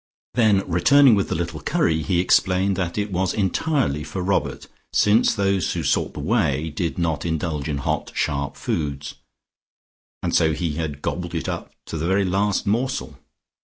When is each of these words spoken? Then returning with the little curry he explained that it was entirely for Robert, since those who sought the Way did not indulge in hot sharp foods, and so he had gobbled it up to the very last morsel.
Then 0.33 0.67
returning 0.67 1.13
with 1.13 1.29
the 1.29 1.35
little 1.35 1.61
curry 1.61 2.01
he 2.01 2.19
explained 2.19 2.75
that 2.75 2.97
it 2.97 3.11
was 3.11 3.35
entirely 3.35 4.03
for 4.03 4.23
Robert, 4.23 4.65
since 4.91 5.31
those 5.35 5.73
who 5.73 5.83
sought 5.83 6.15
the 6.15 6.19
Way 6.19 6.71
did 6.71 6.97
not 6.97 7.23
indulge 7.23 7.69
in 7.69 7.77
hot 7.77 8.11
sharp 8.15 8.55
foods, 8.55 9.13
and 10.23 10.33
so 10.33 10.53
he 10.53 10.73
had 10.77 11.03
gobbled 11.03 11.35
it 11.35 11.47
up 11.47 11.73
to 11.85 11.99
the 11.99 12.07
very 12.07 12.25
last 12.25 12.65
morsel. 12.65 13.19